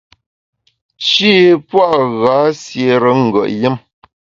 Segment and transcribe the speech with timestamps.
[1.09, 1.35] Shî
[1.67, 1.87] pua’
[2.21, 3.75] gha siére ngùet yùm.